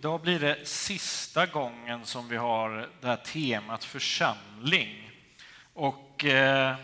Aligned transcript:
idag 0.00 0.20
blir 0.20 0.40
det 0.40 0.68
sista 0.68 1.46
gången 1.46 2.06
som 2.06 2.28
vi 2.28 2.36
har 2.36 2.88
det 3.00 3.06
här 3.06 3.16
temat 3.16 3.84
församling. 3.84 5.10
Och 5.74 6.24
eh, 6.24 6.76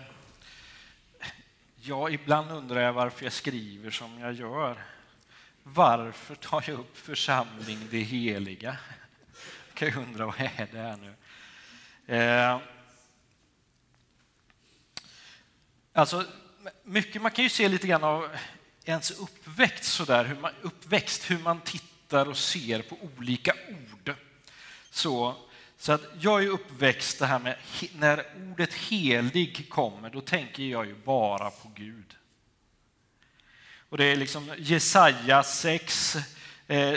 ja, 1.76 2.10
ibland 2.10 2.50
undrar 2.50 2.80
jag 2.80 2.92
varför 2.92 3.24
jag 3.24 3.32
skriver 3.32 3.90
som 3.90 4.18
jag 4.18 4.32
gör. 4.32 4.84
Varför 5.62 6.34
tar 6.34 6.64
jag 6.66 6.78
upp 6.78 6.98
församling, 6.98 7.88
det 7.90 7.98
heliga? 7.98 8.76
Jag 9.68 9.74
kan 9.74 9.88
ju 9.88 9.96
undra, 9.96 10.26
vad 10.26 10.40
är 10.40 10.68
det 10.72 10.78
här 10.78 10.96
nu? 10.96 11.14
Eh, 12.16 12.60
alltså, 15.92 16.24
mycket, 16.84 17.22
man 17.22 17.30
kan 17.30 17.44
ju 17.44 17.50
se 17.50 17.68
lite 17.68 17.86
grann 17.86 18.04
av 18.04 18.28
ens 18.84 19.10
uppväxt, 19.10 19.84
sådär, 19.84 20.24
hur 20.24 20.36
man, 20.36 20.52
uppväxt, 20.62 21.30
hur 21.30 21.38
man 21.38 21.60
tittar 21.60 21.95
och 22.12 22.36
ser 22.36 22.82
på 22.82 22.96
olika 23.18 23.52
ord. 23.68 24.14
Så, 24.90 25.34
så 25.78 25.92
att 25.92 26.02
jag 26.20 26.44
är 26.44 26.48
uppväxt 26.48 27.18
det 27.18 27.26
här 27.26 27.38
med, 27.38 27.56
när 27.94 28.24
ordet 28.50 28.74
helig 28.74 29.70
kommer, 29.70 30.10
då 30.10 30.20
tänker 30.20 30.62
jag 30.62 30.86
ju 30.86 30.94
bara 30.94 31.50
på 31.50 31.70
Gud. 31.74 32.16
Och 33.88 33.96
det 33.96 34.04
är 34.04 34.16
liksom 34.16 34.54
Jesaja 34.58 35.42
6, 35.42 36.16
eh, 36.66 36.94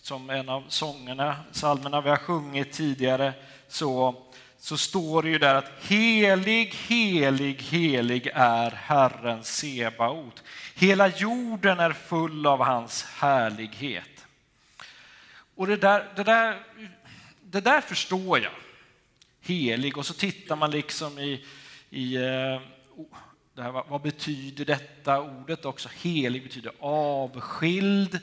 som 0.00 0.30
en 0.30 0.48
av 0.48 0.64
sångerna, 0.68 1.36
psalmerna 1.52 2.00
vi 2.00 2.08
har 2.08 2.16
sjungit 2.16 2.72
tidigare, 2.72 3.32
så, 3.68 4.22
så 4.58 4.76
står 4.76 5.22
det 5.22 5.28
ju 5.28 5.38
där 5.38 5.54
att 5.54 5.70
helig, 5.80 6.74
helig, 6.74 7.62
helig 7.62 8.30
är 8.34 8.70
Herren 8.70 9.44
Sebaot. 9.44 10.42
Hela 10.74 11.08
jorden 11.08 11.80
är 11.80 11.92
full 11.92 12.46
av 12.46 12.64
hans 12.64 13.02
härlighet. 13.04 14.13
Och 15.54 15.66
det 15.66 15.76
där, 15.76 16.12
det 16.16 16.24
där, 16.24 16.62
det 17.42 17.60
där 17.60 17.80
förstår 17.80 18.38
jag. 18.38 18.52
Helig, 19.40 19.98
och 19.98 20.06
så 20.06 20.14
tittar 20.14 20.56
man 20.56 20.70
liksom 20.70 21.18
i, 21.18 21.44
i 21.90 22.16
eh, 22.16 22.60
det 23.54 23.62
här, 23.62 23.84
vad 23.88 24.02
betyder 24.02 24.64
detta 24.64 25.20
ordet 25.20 25.64
också? 25.64 25.88
Helig 26.02 26.42
betyder 26.42 26.72
avskild. 26.78 28.20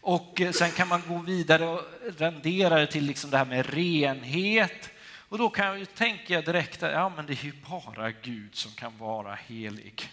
Och 0.00 0.40
eh, 0.40 0.52
sen 0.52 0.70
kan 0.70 0.88
man 0.88 1.02
gå 1.08 1.18
vidare 1.18 1.66
och 1.66 1.82
rendera 2.18 2.78
det 2.78 2.86
till 2.86 3.04
liksom 3.04 3.30
det 3.30 3.38
här 3.38 3.44
med 3.44 3.74
renhet. 3.74 4.90
Och 5.28 5.38
då 5.38 5.50
kan 5.50 5.66
jag 5.66 5.78
ju 5.78 5.86
tänka 5.86 6.40
direkt 6.40 6.82
att 6.82 6.92
ja, 6.92 7.08
men 7.16 7.26
det 7.26 7.32
är 7.32 7.44
ju 7.44 7.52
bara 7.68 8.10
Gud 8.10 8.54
som 8.54 8.72
kan 8.72 8.98
vara 8.98 9.34
helig. 9.34 10.10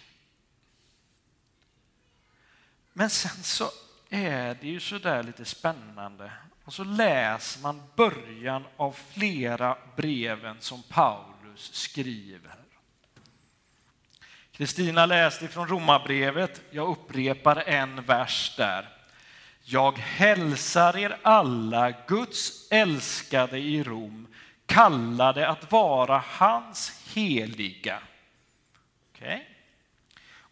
Men 2.92 3.10
sen 3.10 3.42
så 3.42 3.70
är 4.08 4.56
det 4.60 4.68
ju 4.68 4.80
sådär 4.80 5.22
lite 5.22 5.44
spännande. 5.44 6.32
Och 6.64 6.72
så 6.72 6.84
läser 6.84 7.62
man 7.62 7.82
början 7.96 8.64
av 8.76 8.96
flera 9.12 9.76
breven 9.96 10.56
som 10.60 10.82
Paulus 10.82 11.74
skriver. 11.74 12.54
Kristina 14.52 15.06
läste 15.06 15.48
från 15.48 15.68
Romarbrevet. 15.68 16.62
Jag 16.70 16.88
upprepar 16.88 17.56
en 17.56 18.02
vers 18.02 18.54
där. 18.56 18.88
Jag 19.64 19.98
hälsar 19.98 20.96
er 20.96 21.18
alla, 21.22 21.90
Guds 22.06 22.68
älskade 22.70 23.58
i 23.58 23.82
Rom, 23.82 24.26
kallade 24.66 25.48
att 25.48 25.72
vara 25.72 26.22
hans 26.26 27.02
heliga. 27.14 27.98
Okay. 29.14 29.40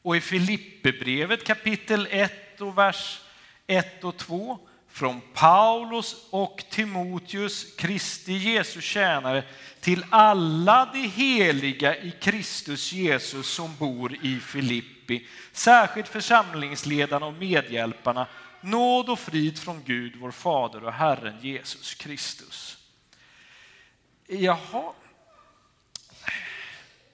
Och 0.02 0.16
i 0.16 0.20
Filipperbrevet 0.20 1.46
kapitel 1.46 2.08
1 2.10 2.60
och 2.60 2.78
vers 2.78 3.20
1 3.67 4.05
och 4.05 4.17
2 4.17 4.59
från 4.89 5.20
Paulus 5.34 6.17
och 6.31 6.64
Timoteus, 6.70 7.77
Kristi 7.77 8.33
Jesu 8.33 8.81
tjänare, 8.81 9.45
till 9.81 10.05
alla 10.11 10.91
de 10.92 11.08
heliga 11.08 11.97
i 11.97 12.11
Kristus 12.11 12.92
Jesus 12.92 13.48
som 13.48 13.77
bor 13.77 14.17
i 14.23 14.40
Filippi, 14.40 15.27
särskilt 15.52 16.08
församlingsledarna 16.08 17.27
och 17.27 17.35
medhjälparna, 17.35 18.27
nåd 18.61 19.11
och 19.11 19.18
frid 19.18 19.58
från 19.58 19.83
Gud, 19.85 20.17
vår 20.17 20.30
Fader 20.30 20.85
och 20.85 20.92
Herren 20.92 21.40
Jesus 21.40 21.95
Kristus. 21.95 22.79
Jaha, 24.27 24.92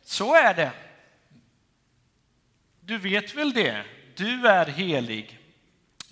så 0.05 0.35
är 0.35 0.55
det. 0.55 0.73
Du 2.81 2.99
vet 2.99 3.35
väl 3.35 3.53
det? 3.53 3.85
Du 4.17 4.47
är 4.47 4.67
helig. 4.67 5.42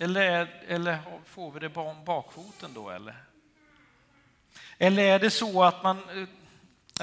Eller, 0.01 0.63
eller 0.67 0.99
får 1.25 1.51
vi 1.51 1.59
det 1.59 1.75
om 1.75 2.05
bakfoten 2.05 2.73
då 2.73 2.89
eller? 2.89 3.15
Eller 4.77 5.03
är 5.03 5.19
det 5.19 5.29
så 5.29 5.63
att 5.63 5.83
man, 5.83 5.97
eh, 5.97 6.27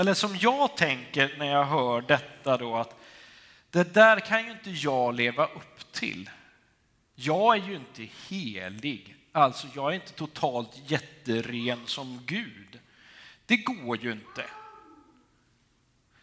eller 0.01 0.15
som 0.15 0.37
jag 0.37 0.77
tänker 0.77 1.35
när 1.39 1.47
jag 1.47 1.65
hör 1.65 2.01
detta 2.01 2.57
då 2.57 2.77
att 2.77 2.97
det 3.71 3.95
där 3.95 4.21
kan 4.21 4.45
ju 4.45 4.51
inte 4.51 4.71
jag 4.71 5.15
leva 5.15 5.47
upp 5.47 5.93
till. 5.93 6.31
Jag 7.15 7.57
är 7.57 7.69
ju 7.69 7.75
inte 7.75 8.09
helig, 8.29 9.17
alltså 9.33 9.67
jag 9.75 9.91
är 9.91 9.95
inte 9.95 10.13
totalt 10.13 10.83
jätteren 10.87 11.87
som 11.87 12.23
Gud. 12.27 12.81
Det 13.47 13.57
går 13.57 13.99
ju 13.99 14.13
inte. 14.13 14.45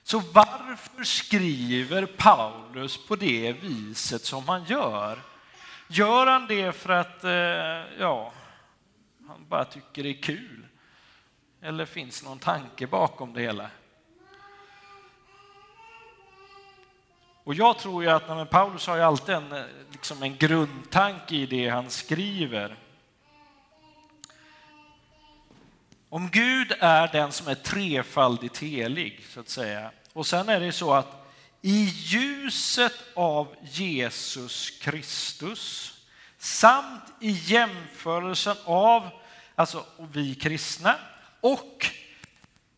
Så 0.04 0.20
varför 0.20 1.04
skriver 1.04 2.06
Paulus 2.06 3.08
på 3.08 3.16
det 3.16 3.52
viset 3.52 4.26
som 4.26 4.48
han 4.48 4.66
gör? 4.66 5.35
Gör 5.88 6.28
han 6.28 6.48
det 6.48 6.72
för 6.72 6.90
att 6.90 7.24
eh, 7.24 8.00
ja, 8.00 8.34
han 9.28 9.46
bara 9.48 9.66
tycker 9.66 10.04
det 10.04 10.10
är 10.10 10.22
kul? 10.22 10.68
Eller 11.62 11.86
finns 11.86 12.24
någon 12.24 12.40
tanke 12.40 12.88
bakom 12.88 13.34
det 13.34 13.42
hela? 13.42 13.70
Och 17.44 17.54
jag 17.54 17.78
tror 17.78 18.04
ju 18.04 18.10
att 18.10 18.28
men 18.28 18.48
Paulus 18.48 18.88
har 18.88 18.96
ju 18.96 19.02
alltid 19.02 19.36
en, 19.36 19.52
eh, 19.52 19.64
liksom 19.92 20.24
en 20.24 20.38
grundtanke 20.38 21.36
i 21.36 21.46
det 21.46 21.70
han 21.70 21.90
skriver. 21.90 22.76
Om 26.10 26.30
Gud 26.30 26.74
är 26.80 27.08
den 27.08 27.32
som 27.32 27.48
är 27.48 27.56
trefaldigt 27.56 28.58
helig, 28.58 29.26
så 29.30 29.40
att 29.40 29.50
säga, 29.50 29.92
och 30.14 30.28
sen 30.28 30.50
är 30.50 30.60
det 30.60 30.72
så 30.72 30.94
att 30.94 31.25
i 31.66 31.84
ljuset 31.96 32.94
av 33.14 33.56
Jesus 33.62 34.70
Kristus 34.70 35.94
samt 36.38 37.04
i 37.22 37.32
jämförelsen 37.32 38.56
av 38.66 39.10
alltså 39.56 39.86
vi 40.12 40.36
kristna 40.36 40.96
och 41.42 41.86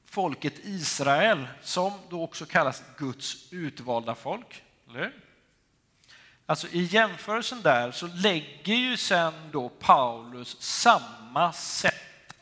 folket 0.06 0.54
Israel 0.64 1.48
som 1.62 1.94
då 2.10 2.24
också 2.24 2.46
kallas 2.46 2.84
Guds 2.98 3.54
utvalda 3.54 4.16
folk. 4.16 4.64
Eller? 4.90 5.14
Alltså 6.46 6.68
i 6.68 6.84
jämförelsen 6.84 7.62
där 7.62 7.92
så 7.92 8.08
lägger 8.08 8.76
ju 8.76 8.98
sen 8.98 9.34
då 9.52 9.70
Paulus 9.70 10.62
samma 10.62 11.54
sätt 11.54 12.34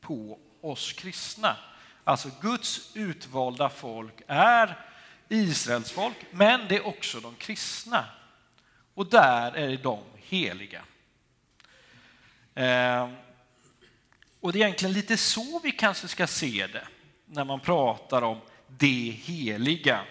på 0.00 0.38
oss 0.60 0.92
kristna. 0.92 1.56
Alltså 2.04 2.30
Guds 2.40 2.90
utvalda 2.94 3.68
folk 3.68 4.22
är 4.26 4.89
Israels 5.32 5.90
folk, 5.90 6.16
men 6.30 6.68
det 6.68 6.76
är 6.76 6.86
också 6.86 7.20
de 7.20 7.34
kristna. 7.34 8.04
Och 8.94 9.06
där 9.06 9.52
är 9.52 9.76
de 9.76 10.02
heliga. 10.16 10.82
Eh, 12.54 13.10
och 14.40 14.52
det 14.52 14.58
är 14.58 14.62
egentligen 14.62 14.92
lite 14.92 15.16
så 15.16 15.58
vi 15.58 15.72
kanske 15.72 16.08
ska 16.08 16.26
se 16.26 16.66
det 16.66 16.86
när 17.26 17.44
man 17.44 17.60
pratar 17.60 18.22
om 18.22 18.40
det 18.66 19.10
heliga. 19.24 20.04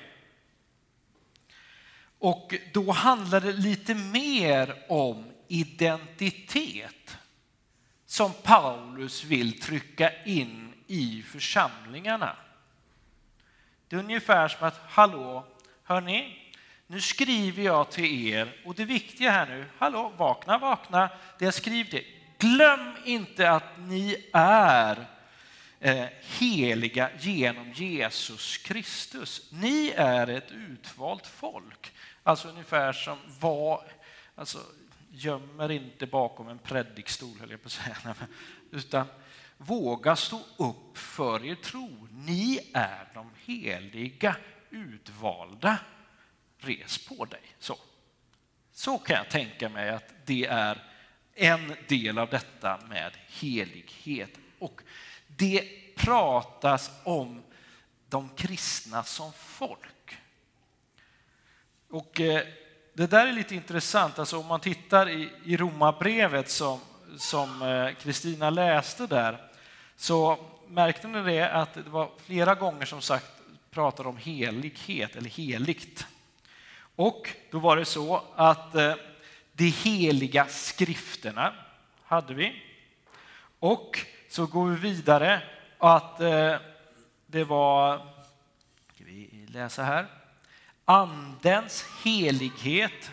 Och 2.19 2.55
då 2.73 2.91
handlar 2.91 3.41
det 3.41 3.53
lite 3.53 3.95
mer 3.95 4.85
om 4.89 5.31
identitet 5.47 7.17
som 8.05 8.33
Paulus 8.43 9.23
vill 9.23 9.61
trycka 9.61 10.23
in 10.23 10.73
i 10.87 11.23
församlingarna. 11.27 12.35
Det 13.89 13.95
är 13.95 13.99
ungefär 13.99 14.47
som 14.47 14.67
att, 14.67 14.81
hallå, 14.87 15.45
hörni, 15.83 16.35
nu 16.87 17.01
skriver 17.01 17.63
jag 17.63 17.91
till 17.91 18.33
er 18.33 18.61
och 18.65 18.75
det 18.75 18.85
viktiga 18.85 19.31
här 19.31 19.45
nu, 19.45 19.65
hallå, 19.77 20.13
vakna, 20.17 20.57
vakna, 20.57 21.09
det 21.39 21.45
jag 21.45 21.53
skriver 21.53 22.03
glöm 22.37 22.95
inte 23.05 23.51
att 23.51 23.77
ni 23.77 24.29
är 24.33 25.05
eh, 25.79 26.05
heliga 26.21 27.09
genom 27.19 27.71
Jesus 27.71 28.57
Kristus. 28.57 29.49
Ni 29.51 29.93
är 29.95 30.27
ett 30.27 30.51
utvalt 30.51 31.27
folk. 31.27 31.91
Alltså 32.23 32.47
ungefär 32.47 32.93
som 32.93 33.17
var, 33.39 33.83
alltså 34.35 34.59
gömmer 35.11 35.71
inte 35.71 36.05
bakom 36.05 36.47
en 36.47 36.59
predikstol 36.59 37.39
höll 37.39 37.51
jag 37.51 37.61
på 37.61 37.67
att 37.67 37.71
säga, 37.71 38.15
utan 38.71 39.05
Våga 39.61 40.15
stå 40.15 40.41
upp 40.57 40.97
för 40.97 41.45
er 41.45 41.55
tro. 41.55 42.07
Ni 42.11 42.59
är 42.73 43.07
de 43.13 43.31
heliga, 43.45 44.35
utvalda. 44.69 45.77
Res 46.57 47.07
på 47.07 47.25
dig. 47.25 47.41
Så. 47.59 47.77
Så 48.71 48.97
kan 48.97 49.15
jag 49.15 49.29
tänka 49.29 49.69
mig 49.69 49.89
att 49.89 50.13
det 50.25 50.45
är 50.45 50.83
en 51.35 51.75
del 51.87 52.17
av 52.17 52.29
detta 52.29 52.79
med 52.89 53.11
helighet. 53.27 54.31
Och 54.59 54.81
det 55.27 55.63
pratas 55.95 56.91
om 57.03 57.43
de 58.09 58.29
kristna 58.29 59.03
som 59.03 59.33
folk. 59.33 60.17
Och 61.89 62.21
eh, 62.21 62.47
det 62.93 63.07
där 63.07 63.27
är 63.27 63.33
lite 63.33 63.55
intressant, 63.55 64.19
alltså 64.19 64.37
om 64.39 64.45
man 64.45 64.59
tittar 64.59 65.09
i, 65.09 65.29
i 65.45 65.57
Romarbrevet 65.57 66.49
som 67.17 67.61
eh, 67.61 67.95
Kristina 67.95 68.49
läste 68.49 69.07
där 69.07 69.48
så 69.99 70.37
märkte 70.67 71.07
ni 71.07 71.21
det 71.21 71.51
att 71.51 71.73
det 71.73 71.89
var 71.89 72.09
flera 72.25 72.55
gånger 72.55 72.85
som 72.85 73.01
sagt 73.01 73.31
pratade 73.71 74.09
om 74.09 74.17
helighet 74.17 75.15
eller 75.15 75.29
heligt. 75.29 76.07
Och 76.95 77.29
då 77.51 77.59
var 77.59 77.77
det 77.77 77.85
så 77.85 78.23
att 78.35 78.75
eh, 78.75 78.93
de 79.53 79.69
heliga 79.69 80.45
skrifterna 80.45 81.53
hade 82.03 82.33
vi. 82.33 82.63
Och 83.59 83.99
så 84.29 84.45
går 84.45 84.69
vi 84.69 84.75
vidare 84.75 85.41
att 85.77 86.19
eh, 86.19 86.55
det 87.25 87.43
var, 87.43 87.97
ska 88.95 89.03
vi 89.03 89.45
läsa 89.47 89.83
här, 89.83 90.07
andens 90.85 91.85
helighet. 92.03 93.11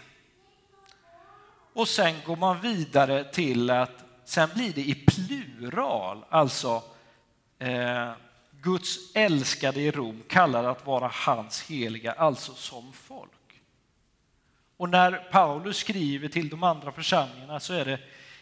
Och 1.72 1.88
sen 1.88 2.14
går 2.26 2.36
man 2.36 2.60
vidare 2.60 3.24
till 3.24 3.70
att 3.70 4.05
sen 4.26 4.48
blir 4.54 4.72
det 4.72 4.80
i 4.80 4.94
plural, 4.94 6.24
alltså 6.28 6.82
eh, 7.58 8.12
Guds 8.50 9.14
älskade 9.14 9.80
i 9.80 9.90
Rom 9.90 10.22
kallar 10.28 10.64
att 10.64 10.86
vara 10.86 11.10
hans 11.12 11.62
heliga, 11.62 12.12
alltså 12.12 12.54
som 12.54 12.92
folk. 12.92 13.30
Och 14.76 14.88
när 14.88 15.12
Paulus 15.12 15.76
skriver 15.76 16.28
till 16.28 16.48
de 16.48 16.62
andra 16.62 16.92
församlingarna 16.92 17.60
så 17.60 17.72
är 17.72 17.84
det 17.84 18.00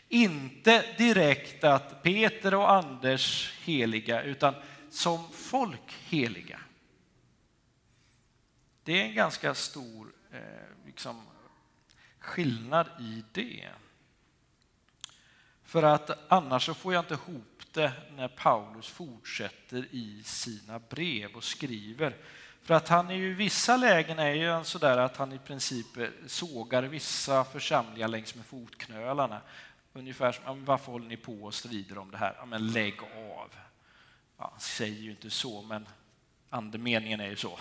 inte 0.09 0.85
direkt 0.99 1.65
att 1.65 2.03
Peter 2.03 2.55
och 2.55 2.73
Anders 2.73 3.55
heliga, 3.65 4.23
utan 4.23 4.55
som 4.91 5.29
folk 5.33 5.97
heliga. 6.09 6.61
Det 8.83 9.01
är 9.01 9.05
en 9.05 9.15
ganska 9.15 9.55
stor 9.55 10.13
eh, 10.33 10.41
liksom, 10.87 11.23
skillnad 12.19 12.87
i 13.01 13.25
det. 13.33 13.69
För 15.75 15.83
att 15.83 16.11
annars 16.29 16.67
så 16.67 16.75
får 16.75 16.95
jag 16.95 17.03
inte 17.03 17.15
ihop 17.15 17.63
det 17.73 17.93
när 18.17 18.29
Paulus 18.29 18.89
fortsätter 18.89 19.87
i 19.91 20.23
sina 20.25 20.79
brev 20.79 21.37
och 21.37 21.45
skriver. 21.45 22.17
För 22.63 22.75
att 22.75 22.89
han 22.89 23.11
är 23.11 23.15
ju 23.15 23.31
i 23.31 23.35
vissa 23.35 23.77
lägen 23.77 24.19
är 24.19 24.31
ju 24.31 24.65
sådär 24.65 24.99
att 24.99 25.17
han 25.17 25.33
i 25.33 25.39
princip 25.39 25.87
sågar 26.27 26.83
vissa 26.83 27.45
församlingar 27.45 28.09
längs 28.09 28.35
med 28.35 28.47
fotknölarna. 28.47 29.41
Ungefär 29.93 30.33
som, 30.33 30.65
varför 30.65 30.93
håller 30.93 31.09
ni 31.09 31.17
på 31.17 31.33
och 31.33 31.55
strider 31.55 31.99
om 31.99 32.11
det 32.11 32.19
här? 32.19 32.35
Ja, 32.39 32.45
men 32.45 32.73
lägg 32.73 33.01
av. 33.03 33.51
Ja, 34.39 34.49
han 34.51 34.61
säger 34.61 35.01
ju 35.01 35.11
inte 35.11 35.31
så, 35.31 35.63
men 35.63 35.89
andemeningen 36.51 37.21
är 37.21 37.29
ju 37.29 37.37
så. 37.37 37.59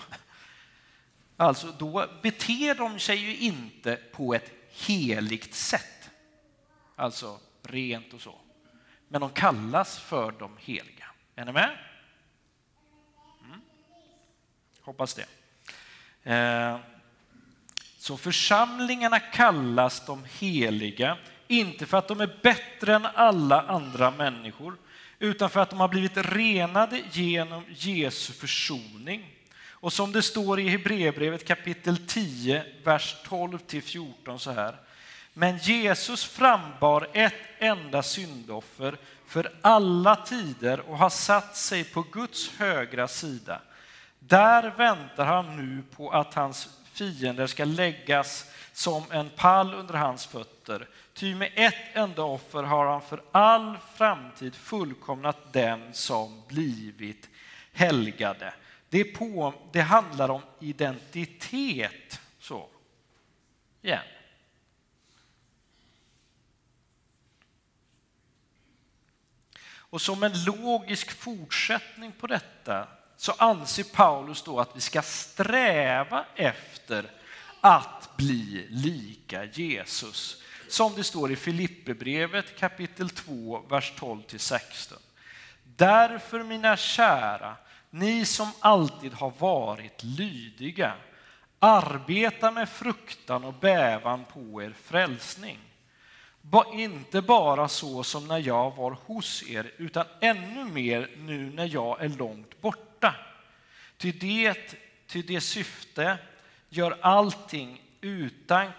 Alltså, 1.38 1.72
då 1.80 2.06
beter 2.22 2.76
de 2.76 3.00
sig 3.00 3.18
ju 3.18 3.38
inte 3.38 3.96
på 3.96 4.34
ett 4.34 4.52
heligt 4.70 5.56
sätt. 5.56 6.10
Alltså 6.96 7.40
rent 7.64 8.14
och 8.14 8.22
så. 8.22 8.36
Men 9.08 9.22
de 9.22 9.30
kallas 9.30 10.00
för 10.00 10.32
de 10.32 10.58
heliga. 10.60 11.06
Är 11.36 11.46
ni 11.46 11.52
med? 11.52 11.78
Mm. 13.46 13.62
Hoppas 14.82 15.14
det. 15.14 15.26
Eh, 16.32 16.78
så 17.98 18.18
församlingarna 18.18 19.20
kallas 19.20 20.06
de 20.06 20.26
heliga, 20.40 21.18
inte 21.48 21.86
för 21.86 21.98
att 21.98 22.08
de 22.08 22.22
är 22.22 22.40
bättre 22.44 22.96
än 22.96 23.06
alla 23.06 23.62
andra 23.62 24.12
människor, 24.12 24.78
utan 25.20 25.50
för 25.50 25.60
att 25.60 25.70
de 25.70 25.80
har 25.80 25.88
blivit 25.88 26.18
renade 26.18 27.02
genom 27.12 27.64
Jesu 27.70 28.34
försoning. 28.34 29.36
Och 29.84 29.94
som 29.94 30.12
det 30.12 30.22
står 30.22 30.60
i 30.60 30.70
Hebreerbrevet 30.70 31.48
kapitel 31.48 32.08
10, 32.08 32.66
vers 32.84 33.16
12 33.26 33.60
14 33.68 34.40
så 34.40 34.52
här. 34.52 34.78
Men 35.34 35.58
Jesus 35.58 36.26
frambar 36.26 37.08
ett 37.14 37.34
enda 37.60 38.04
syndoffer 38.04 38.98
för 39.28 39.52
alla 39.62 40.16
tider 40.16 40.80
och 40.80 40.98
har 40.98 41.10
satt 41.10 41.58
sig 41.58 41.84
på 41.84 42.02
Guds 42.12 42.50
högra 42.58 43.08
sida. 43.08 43.62
Där 44.20 44.74
väntar 44.78 45.26
han 45.26 45.58
nu 45.58 45.84
på 45.96 46.10
att 46.10 46.34
hans 46.34 46.70
fiender 46.94 47.48
ska 47.48 47.66
läggas 47.66 48.52
som 48.74 49.04
en 49.12 49.30
pall 49.30 49.74
under 49.74 49.94
hans 49.94 50.26
fötter. 50.26 50.88
Ty 51.14 51.36
med 51.36 51.52
ett 51.56 51.76
enda 51.94 52.24
offer 52.24 52.64
har 52.64 52.86
han 52.86 53.02
för 53.02 53.24
all 53.32 53.78
framtid 53.96 54.56
fullkomnat 54.56 55.54
dem 55.54 55.90
som 55.94 56.42
blivit 56.48 57.30
helgade. 57.74 58.54
Det, 58.90 59.04
på, 59.04 59.54
det 59.72 59.82
handlar 59.82 60.30
om 60.30 60.42
identitet. 60.60 62.22
Så. 62.40 62.68
Igen. 63.82 64.00
Och 69.94 70.02
som 70.02 70.24
en 70.24 70.44
logisk 70.44 71.12
fortsättning 71.12 72.12
på 72.12 72.28
detta 72.28 72.88
så 73.18 73.32
anser 73.32 73.84
Paulus 73.84 74.44
då 74.44 74.60
att 74.60 74.76
vi 74.76 74.82
ska 74.82 75.02
sträva 75.02 76.26
efter 76.36 77.12
att 77.62 78.10
bli 78.18 78.68
lika 78.70 79.46
Jesus. 79.46 80.44
Som 80.70 80.96
det 80.96 81.04
står 81.04 81.32
i 81.32 81.36
Filipperbrevet 81.36 82.60
kapitel 82.60 83.10
2, 83.10 83.66
vers 83.70 83.94
12-16. 83.98 84.94
Därför 85.64 86.44
mina 86.44 86.78
kära, 86.78 87.56
ni 87.90 88.26
som 88.26 88.52
alltid 88.60 89.14
har 89.14 89.34
varit 89.38 90.04
lydiga, 90.04 90.94
arbeta 91.60 92.52
med 92.52 92.70
fruktan 92.70 93.44
och 93.44 93.54
bävan 93.54 94.26
på 94.26 94.64
er 94.64 94.76
frälsning 94.84 95.60
inte 96.74 97.22
bara 97.22 97.68
så 97.68 98.04
som 98.04 98.28
när 98.28 98.38
jag 98.38 98.76
var 98.76 98.98
hos 99.06 99.44
er, 99.50 99.72
utan 99.78 100.06
ännu 100.22 100.66
mer 100.66 101.10
nu 101.18 101.52
när 101.54 101.70
jag 101.74 102.02
är 102.02 102.10
långt 102.10 102.62
borta. 102.62 103.16
Ty 103.98 104.12
det, 104.12 104.78
till 105.08 105.26
det 105.26 105.42
syfte 105.42 106.18
gör 106.70 106.98
allting 107.02 107.82
utan... 108.02 108.72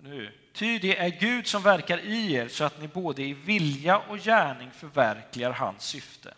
Nu. 0.00 0.32
Ty 0.52 0.78
det 0.78 0.98
är 0.98 1.08
Gud 1.08 1.46
som 1.46 1.62
verkar 1.62 1.98
i 1.98 2.32
er 2.32 2.48
så 2.48 2.64
att 2.64 2.80
ni 2.80 2.88
både 2.88 3.22
i 3.22 3.32
vilja 3.32 3.98
och 3.98 4.18
gärning 4.18 4.70
förverkligar 4.70 5.50
hans 5.50 5.84
syfte. 5.84 6.34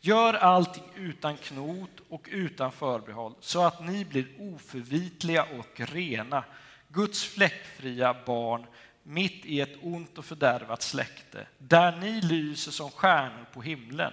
Gör 0.00 0.34
allting 0.34 0.84
utan 0.96 1.36
knot 1.36 1.90
och 2.08 2.28
utan 2.30 2.72
förbehåll 2.72 3.34
så 3.40 3.64
att 3.64 3.84
ni 3.84 4.04
blir 4.04 4.26
oförvitliga 4.38 5.42
och 5.42 5.80
rena, 5.80 6.44
Guds 6.88 7.24
fläckfria 7.24 8.16
barn 8.26 8.66
mitt 9.02 9.44
i 9.44 9.60
ett 9.60 9.76
ont 9.82 10.18
och 10.18 10.24
fördärvat 10.24 10.82
släkte, 10.82 11.46
där 11.58 11.96
ni 11.96 12.20
lyser 12.20 12.72
som 12.72 12.90
stjärnor 12.90 13.46
på 13.52 13.62
himlen, 13.62 14.12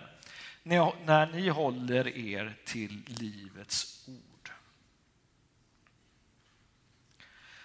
när 0.64 1.32
ni 1.32 1.50
håller 1.50 2.18
er 2.18 2.58
till 2.66 3.02
livets 3.08 4.08
ord. 4.08 4.52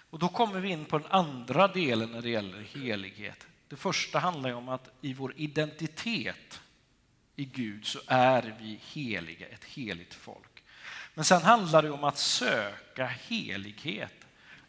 Och 0.09 0.19
då 0.19 0.29
kommer 0.29 0.59
vi 0.59 0.69
in 0.69 0.85
på 0.85 0.97
den 0.97 1.11
andra 1.11 1.67
delen 1.67 2.11
när 2.11 2.21
det 2.21 2.29
gäller 2.29 2.61
helighet. 2.61 3.47
Det 3.67 3.75
första 3.75 4.19
handlar 4.19 4.53
om 4.53 4.69
att 4.69 4.89
i 5.01 5.13
vår 5.13 5.33
identitet 5.35 6.61
i 7.35 7.45
Gud 7.45 7.85
så 7.85 7.99
är 8.07 8.55
vi 8.59 8.79
heliga, 8.83 9.47
ett 9.47 9.63
heligt 9.63 10.13
folk. 10.13 10.63
Men 11.13 11.25
sen 11.25 11.41
handlar 11.41 11.81
det 11.81 11.91
om 11.91 12.03
att 12.03 12.17
söka 12.17 13.05
helighet, 13.05 14.13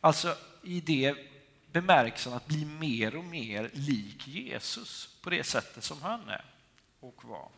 alltså 0.00 0.36
i 0.62 0.80
det 0.80 1.14
bemärkelsen 1.80 2.32
att 2.32 2.46
bli 2.46 2.64
mer 2.64 3.16
och 3.16 3.24
mer 3.24 3.70
lik 3.72 4.28
Jesus 4.28 5.16
på 5.22 5.30
det 5.30 5.44
sättet 5.44 5.84
som 5.84 6.02
han 6.02 6.28
är 6.28 6.44
och 7.00 7.24
var. 7.24 7.48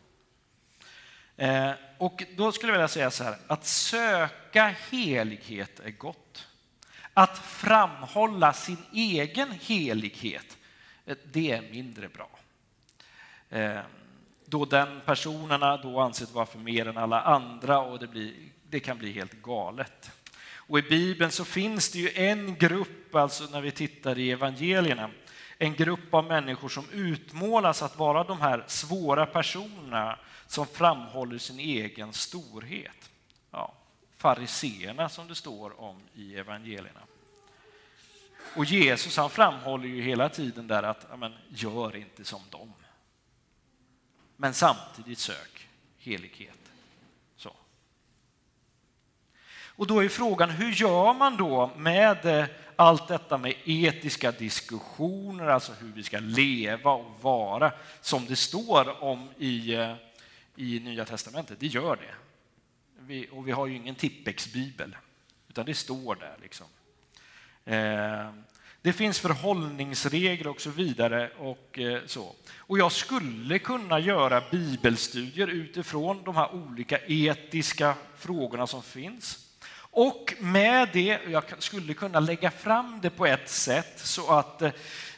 Eh, 1.37 1.71
och 1.97 2.23
då 2.37 2.51
skulle 2.51 2.71
jag 2.71 2.77
vilja 2.77 2.87
säga 2.87 3.11
så 3.11 3.23
här, 3.23 3.37
att 3.47 3.65
söka 3.65 4.75
helighet 4.89 5.79
är 5.79 5.91
gott. 5.91 6.47
Att 7.13 7.37
framhålla 7.37 8.53
sin 8.53 8.77
egen 8.93 9.51
helighet, 9.51 10.57
eh, 11.05 11.17
det 11.25 11.51
är 11.51 11.61
mindre 11.61 12.09
bra. 12.09 12.29
Eh, 13.49 13.79
då 14.45 14.65
den 14.65 15.01
personerna 15.05 15.77
då 15.77 15.99
anses 15.99 16.31
vara 16.31 16.45
för 16.45 16.59
mer 16.59 16.87
än 16.87 16.97
alla 16.97 17.21
andra 17.21 17.79
och 17.79 17.99
det, 17.99 18.07
blir, 18.07 18.33
det 18.69 18.79
kan 18.79 18.97
bli 18.97 19.11
helt 19.11 19.41
galet. 19.41 20.11
Och 20.69 20.79
i 20.79 20.81
Bibeln 20.81 21.31
så 21.31 21.45
finns 21.45 21.91
det 21.91 21.99
ju 21.99 22.11
en 22.15 22.55
grupp, 22.55 23.15
alltså 23.15 23.43
när 23.43 23.61
vi 23.61 23.71
tittar 23.71 24.19
i 24.19 24.31
evangelierna, 24.31 25.11
en 25.57 25.73
grupp 25.73 26.13
av 26.13 26.25
människor 26.25 26.69
som 26.69 26.89
utmålas 26.89 27.81
att 27.81 27.97
vara 27.97 28.23
de 28.23 28.41
här 28.41 28.63
svåra 28.67 29.25
personerna 29.25 30.19
som 30.47 30.67
framhåller 30.67 31.37
sin 31.37 31.59
egen 31.59 32.13
storhet. 32.13 33.09
Ja, 33.51 33.73
fariseerna 34.17 35.09
som 35.09 35.27
det 35.27 35.35
står 35.35 35.81
om 35.81 36.01
i 36.15 36.35
evangelierna. 36.35 37.01
Och 38.55 38.65
Jesus 38.65 39.17
han 39.17 39.29
framhåller 39.29 39.87
ju 39.87 40.01
hela 40.01 40.29
tiden 40.29 40.67
där 40.67 40.83
att 40.83 41.11
amen, 41.11 41.33
gör 41.49 41.95
inte 41.95 42.25
som 42.25 42.41
dem. 42.49 42.73
Men 44.35 44.53
samtidigt 44.53 45.19
sök 45.19 45.67
helighet. 45.97 46.71
Så. 47.37 47.55
Och 49.79 49.87
då 49.87 50.03
är 50.03 50.09
frågan, 50.09 50.49
hur 50.49 50.71
gör 50.71 51.13
man 51.13 51.37
då 51.37 51.71
med 51.77 52.25
eh, 52.25 52.45
allt 52.75 53.07
detta 53.07 53.37
med 53.37 53.53
etiska 53.65 54.31
diskussioner, 54.31 55.47
alltså 55.47 55.73
hur 55.73 55.91
vi 55.95 56.03
ska 56.03 56.19
leva 56.19 56.91
och 56.91 57.11
vara, 57.21 57.71
som 58.01 58.25
det 58.25 58.35
står 58.35 59.03
om 59.03 59.29
i, 59.37 59.75
eh, 59.75 59.95
i 60.55 60.79
Nya 60.79 61.05
Testamentet. 61.05 61.59
Det 61.59 61.67
gör 61.67 61.95
det. 61.95 62.13
Vi, 62.99 63.27
och 63.31 63.47
vi 63.47 63.51
har 63.51 63.67
ju 63.67 63.75
ingen 63.75 63.95
Tippex-bibel, 63.95 64.95
utan 65.49 65.65
det 65.65 65.73
står 65.73 66.15
där. 66.15 66.37
liksom. 66.41 66.67
Eh, 67.65 68.33
det 68.81 68.93
finns 68.93 69.19
förhållningsregler 69.19 70.47
och 70.47 70.61
så 70.61 70.69
vidare. 70.69 71.31
Och, 71.37 71.79
eh, 71.79 72.01
så. 72.05 72.35
och 72.57 72.79
jag 72.79 72.91
skulle 72.91 73.59
kunna 73.59 73.99
göra 73.99 74.43
bibelstudier 74.51 75.47
utifrån 75.47 76.23
de 76.23 76.35
här 76.35 76.55
olika 76.55 76.99
etiska 77.07 77.95
frågorna 78.17 78.67
som 78.67 78.83
finns. 78.83 79.48
Och 79.91 80.33
med 80.39 80.89
det, 80.93 81.19
jag 81.27 81.63
skulle 81.63 81.93
kunna 81.93 82.19
lägga 82.19 82.51
fram 82.51 82.99
det 83.01 83.09
på 83.09 83.25
ett 83.25 83.49
sätt 83.49 83.99
så 83.99 84.31
att 84.31 84.61
eh, 84.61 84.71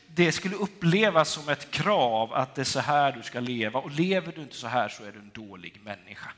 det 0.08 0.32
skulle 0.32 0.56
upplevas 0.56 1.30
som 1.30 1.50
ett 1.50 1.72
krav 1.72 2.34
att 2.34 2.56
det 2.56 2.62
är 2.62 2.66
så 2.66 2.80
här 2.80 3.12
du 3.12 3.24
ska 3.24 3.40
leva 3.40 3.80
och 3.80 3.92
lever 3.92 4.32
du 4.32 4.42
inte 4.42 4.56
så 4.56 4.68
här 4.68 4.90
så 4.90 5.04
är 5.04 5.12
du 5.12 5.20
en 5.20 5.32
dålig 5.34 5.82
människa. 5.84 6.32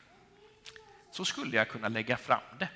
Så 1.11 1.25
skulle 1.25 1.57
jag 1.57 1.69
kunna 1.69 1.87
lägga 1.87 2.17
fram 2.17 2.41
det. 2.59 2.69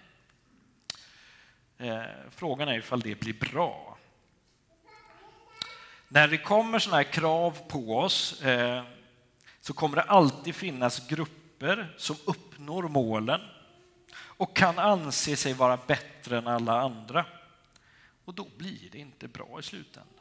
Eh, 1.78 2.04
frågan 2.32 2.68
är 2.68 2.78
ifall 2.78 3.00
det 3.00 3.20
blir 3.20 3.34
bra. 3.34 3.98
När 6.08 6.28
det 6.28 6.38
kommer 6.38 6.80
sådana 6.80 7.04
här 7.04 7.12
krav 7.12 7.58
på 7.68 7.98
oss 7.98 8.42
eh, 8.42 8.84
så 9.62 9.74
kommer 9.74 9.96
det 9.96 10.02
alltid 10.02 10.56
finnas 10.56 11.08
grupper 11.08 11.94
som 11.98 12.16
uppnår 12.26 12.84
målen 12.84 13.42
och 14.38 14.56
kan 14.56 14.79
anse 14.79 15.36
sig 15.36 15.53
vara 15.53 15.77
bättre 15.88 16.38
än 16.38 16.48
alla 16.48 16.82
andra. 16.82 17.25
Och 18.25 18.34
då 18.34 18.48
blir 18.58 18.89
det 18.91 18.98
inte 18.98 19.27
bra 19.27 19.60
i 19.60 19.63
slutändan. 19.63 20.13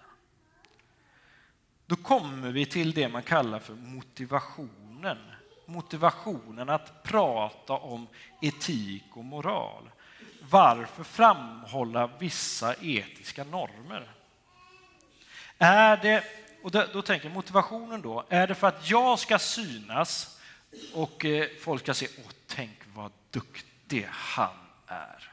Då 1.86 1.96
kommer 1.96 2.50
vi 2.50 2.66
till 2.66 2.92
det 2.92 3.08
man 3.08 3.22
kallar 3.22 3.58
för 3.58 3.74
motivationen. 3.74 5.18
Motivationen 5.66 6.68
att 6.68 7.02
prata 7.02 7.72
om 7.72 8.06
etik 8.40 9.04
och 9.10 9.24
moral. 9.24 9.90
Varför 10.50 11.04
framhålla 11.04 12.10
vissa 12.18 12.74
etiska 12.74 13.44
normer? 13.44 14.10
Är 15.58 15.96
det, 15.96 16.24
och 16.62 16.70
då, 16.70 16.84
då 16.92 17.02
tänker 17.02 17.28
motivationen 17.28 18.02
då, 18.02 18.24
är 18.28 18.46
det 18.46 18.54
för 18.54 18.66
att 18.66 18.90
jag 18.90 19.18
ska 19.18 19.38
synas 19.38 20.40
och 20.94 21.24
eh, 21.24 21.48
folk 21.60 21.82
ska 21.82 21.94
se, 21.94 22.08
åh 22.18 22.30
tänk 22.46 22.78
vad 22.94 23.12
duktig 23.30 23.75
det 23.86 24.08
han 24.10 24.56
är. 24.86 25.32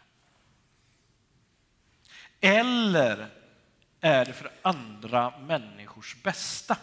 Eller 2.41 3.29
är 4.00 4.25
det 4.25 4.33
för 4.33 4.51
andra 4.62 5.39
människors 5.39 6.24
bästa? 6.24 6.77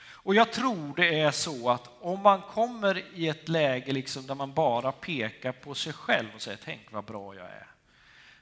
Och 0.00 0.34
jag 0.34 0.52
tror 0.52 0.96
det 0.96 1.20
är 1.20 1.30
så 1.30 1.70
att 1.70 1.90
om 2.00 2.20
man 2.20 2.42
kommer 2.42 3.04
i 3.14 3.28
ett 3.28 3.48
läge 3.48 3.92
liksom 3.92 4.26
där 4.26 4.34
man 4.34 4.54
bara 4.54 4.92
pekar 4.92 5.52
på 5.52 5.74
sig 5.74 5.92
själv 5.92 6.28
och 6.34 6.42
säger 6.42 6.58
tänk 6.64 6.92
vad 6.92 7.04
bra 7.04 7.34
jag 7.34 7.46
är, 7.46 7.66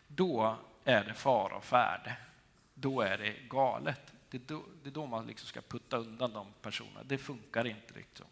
då 0.06 0.56
är 0.84 1.04
det 1.04 1.14
fara 1.14 1.56
och 1.56 1.64
färde 1.64 2.16
då 2.78 3.00
är 3.00 3.18
det 3.18 3.34
galet. 3.48 4.12
Det 4.30 4.36
är 4.36 4.42
då, 4.46 4.64
det 4.82 4.88
är 4.88 4.92
då 4.92 5.06
man 5.06 5.26
liksom 5.26 5.48
ska 5.48 5.60
putta 5.60 5.96
undan 5.96 6.32
de 6.32 6.46
personerna. 6.62 7.02
Det 7.04 7.18
funkar 7.18 7.66
inte 7.66 7.94
riktigt. 7.94 8.26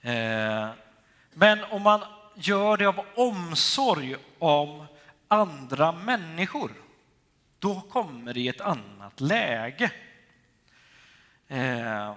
Eh, 0.00 0.70
men 1.34 1.64
om 1.64 1.82
man 1.82 2.00
gör 2.34 2.76
det 2.76 2.86
av 2.86 3.04
omsorg 3.14 4.16
om 4.38 4.86
andra 5.28 5.92
människor, 5.92 6.70
då 7.58 7.80
kommer 7.80 8.34
det 8.34 8.40
i 8.40 8.48
ett 8.48 8.60
annat 8.60 9.20
läge. 9.20 9.92
Eh, 11.48 12.14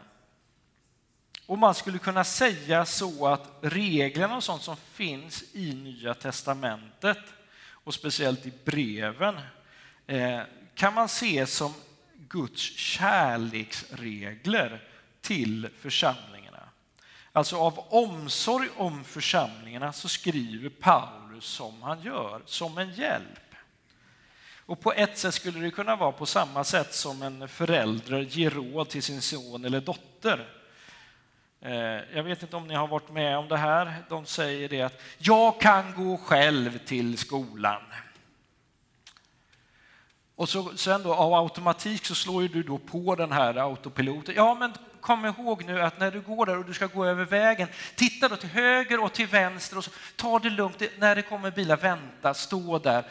och 1.45 1.57
man 1.57 1.75
skulle 1.75 1.97
kunna 1.97 2.23
säga 2.23 2.85
så 2.85 3.27
att 3.27 3.51
reglerna 3.61 4.35
och 4.35 4.43
sånt 4.43 4.61
som 4.61 4.75
finns 4.75 5.43
i 5.53 5.73
Nya 5.73 6.13
Testamentet 6.13 7.19
och 7.71 7.93
speciellt 7.93 8.45
i 8.45 8.53
breven 8.65 9.39
Eh, 10.07 10.41
kan 10.75 10.93
man 10.93 11.09
se 11.09 11.45
som 11.45 11.73
Guds 12.29 12.77
kärleksregler 12.77 14.83
till 15.21 15.69
församlingen. 15.79 16.36
Alltså 17.37 17.57
av 17.57 17.79
omsorg 17.89 18.69
om 18.77 19.03
församlingarna 19.03 19.93
så 19.93 20.09
skriver 20.09 20.69
Paulus 20.69 21.45
som 21.45 21.81
han 21.81 22.01
gör, 22.01 22.41
som 22.45 22.77
en 22.77 22.93
hjälp. 22.93 23.55
Och 24.65 24.79
på 24.79 24.93
ett 24.93 25.17
sätt 25.17 25.33
skulle 25.33 25.59
det 25.59 25.71
kunna 25.71 25.95
vara 25.95 26.11
på 26.11 26.25
samma 26.25 26.63
sätt 26.63 26.93
som 26.93 27.21
en 27.21 27.47
förälder 27.47 28.19
ger 28.19 28.49
råd 28.49 28.89
till 28.89 29.03
sin 29.03 29.21
son 29.21 29.65
eller 29.65 29.81
dotter. 29.81 30.47
Eh, 31.61 31.71
jag 32.15 32.23
vet 32.23 32.41
inte 32.41 32.55
om 32.55 32.67
ni 32.67 32.75
har 32.75 32.87
varit 32.87 33.11
med 33.11 33.37
om 33.37 33.47
det 33.47 33.57
här. 33.57 33.95
De 34.09 34.25
säger 34.25 34.69
det 34.69 34.81
att 34.81 35.01
jag 35.17 35.61
kan 35.61 35.93
gå 35.93 36.17
själv 36.17 36.77
till 36.77 37.17
skolan. 37.17 37.81
Och 40.35 40.49
så, 40.49 40.77
sen 40.77 41.03
då 41.03 41.13
av 41.13 41.33
automatik 41.33 42.05
så 42.05 42.15
slår 42.15 42.41
ju 42.41 42.47
du 42.47 42.63
då 42.63 42.77
på 42.77 43.15
den 43.15 43.31
här 43.31 43.55
autopiloten. 43.55 44.35
Ja, 44.35 44.55
men 44.55 44.73
kom 45.01 45.25
ihåg 45.25 45.65
nu 45.65 45.81
att 45.81 45.99
när 45.99 46.11
du 46.11 46.21
går 46.21 46.45
där 46.45 46.57
och 46.57 46.65
du 46.65 46.73
ska 46.73 46.85
gå 46.85 47.05
över 47.05 47.25
vägen, 47.25 47.67
titta 47.95 48.27
då 48.27 48.35
till 48.35 48.49
höger 48.49 49.03
och 49.03 49.13
till 49.13 49.27
vänster 49.27 49.77
och 49.77 49.83
så, 49.83 49.91
ta 50.15 50.39
det 50.39 50.49
lugnt. 50.49 50.81
När 50.97 51.15
det 51.15 51.21
kommer 51.21 51.51
bilar, 51.51 51.77
vänta, 51.77 52.33
stå 52.33 52.79
där. 52.79 53.05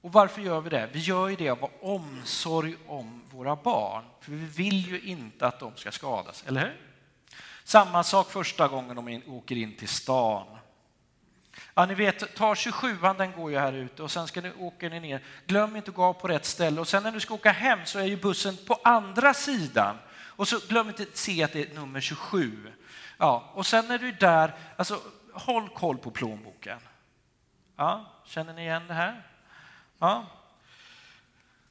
Och 0.00 0.12
varför 0.12 0.42
gör 0.42 0.60
vi 0.60 0.70
det? 0.70 0.88
Vi 0.92 0.98
gör 0.98 1.28
ju 1.28 1.36
det 1.36 1.50
av 1.50 1.70
omsorg 1.80 2.76
om 2.86 3.22
våra 3.30 3.56
barn, 3.56 4.04
för 4.20 4.32
vi 4.32 4.46
vill 4.46 4.88
ju 4.88 5.00
inte 5.00 5.46
att 5.46 5.60
de 5.60 5.76
ska 5.76 5.92
skadas, 5.92 6.44
eller 6.46 6.60
hur? 6.60 6.76
Samma 7.64 8.02
sak 8.02 8.30
första 8.30 8.68
gången 8.68 8.96
de 8.96 9.22
åker 9.26 9.56
in 9.56 9.76
till 9.76 9.88
stan. 9.88 10.46
Ja, 11.74 11.86
ni 11.86 11.94
vet, 11.94 12.34
ta 12.34 12.54
27 12.54 12.96
den 13.18 13.32
går 13.32 13.50
ju 13.50 13.58
här 13.58 13.72
ute 13.72 14.02
och 14.02 14.10
sen 14.10 14.26
ska 14.26 14.40
ni 14.40 14.52
åker 14.58 14.90
ni 14.90 15.00
ner. 15.00 15.22
Glöm 15.46 15.76
inte 15.76 15.90
att 15.90 15.96
gå 15.96 16.04
av 16.04 16.12
på 16.12 16.28
rätt 16.28 16.44
ställe 16.44 16.80
och 16.80 16.88
sen 16.88 17.02
när 17.02 17.12
du 17.12 17.20
ska 17.20 17.34
åka 17.34 17.52
hem 17.52 17.78
så 17.84 17.98
är 17.98 18.04
ju 18.04 18.16
bussen 18.16 18.56
på 18.66 18.78
andra 18.84 19.34
sidan. 19.34 19.96
Och 20.36 20.48
så 20.48 20.58
glöm 20.68 20.88
inte 20.88 21.02
att 21.02 21.16
se 21.16 21.42
att 21.42 21.52
det 21.52 21.70
är 21.70 21.74
nummer 21.74 22.00
27. 22.00 22.72
Ja, 23.18 23.50
och 23.54 23.66
sen 23.66 23.88
när 23.88 23.98
du 23.98 24.08
är 24.08 24.12
där, 24.12 24.54
alltså 24.76 25.00
håll 25.32 25.68
koll 25.68 25.98
på 25.98 26.10
plånboken. 26.10 26.78
Ja, 27.76 28.12
känner 28.24 28.52
ni 28.52 28.62
igen 28.62 28.86
det 28.86 28.94
här? 28.94 29.22
Ja. 29.98 30.26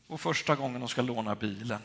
Och 0.08 0.22
första 0.22 0.56
gången 0.56 0.82
de 0.82 0.90
ska 0.90 1.02
låna 1.02 1.36
bilen. 1.36 1.82